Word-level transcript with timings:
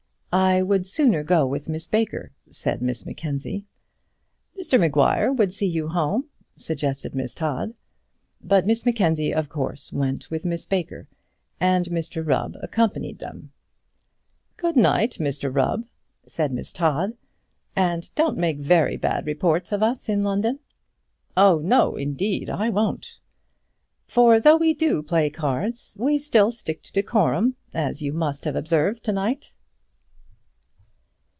"I 0.33 0.61
would 0.61 0.87
sooner 0.87 1.23
go 1.25 1.45
with 1.45 1.67
Miss 1.67 1.85
Baker," 1.85 2.31
said 2.49 2.81
Miss 2.81 3.05
Mackenzie. 3.05 3.65
"Mr 4.57 4.79
Maguire 4.79 5.29
would 5.29 5.51
see 5.51 5.67
you 5.67 5.89
home," 5.89 6.29
suggested 6.55 7.13
Miss 7.13 7.35
Todd. 7.35 7.73
But 8.41 8.65
Miss 8.65 8.85
Mackenzie 8.85 9.33
of 9.33 9.49
course 9.49 9.91
went 9.91 10.31
with 10.31 10.45
Miss 10.45 10.65
Baker, 10.65 11.09
and 11.59 11.87
Mr 11.87 12.25
Rubb 12.25 12.55
accompanied 12.63 13.19
them. 13.19 13.51
"Good 14.55 14.77
night, 14.77 15.17
Mr 15.19 15.53
Rubb," 15.53 15.83
said 16.25 16.53
Miss 16.53 16.71
Todd; 16.71 17.17
"and 17.75 18.09
don't 18.15 18.37
make 18.37 18.57
very 18.59 18.95
bad 18.95 19.25
reports 19.27 19.73
of 19.73 19.83
us 19.83 20.07
in 20.07 20.23
London." 20.23 20.59
"Oh! 21.35 21.59
no; 21.61 21.97
indeed 21.97 22.49
I 22.49 22.69
won't." 22.69 23.19
"For 24.07 24.39
though 24.39 24.55
we 24.55 24.73
do 24.73 25.03
play 25.03 25.29
cards, 25.29 25.93
we 25.97 26.17
still 26.17 26.53
stick 26.53 26.83
to 26.83 26.93
decorum, 26.93 27.57
as 27.73 28.01
you 28.01 28.13
must 28.13 28.45
have 28.45 28.55
observed 28.55 29.03
to 29.03 29.11
night." 29.11 29.55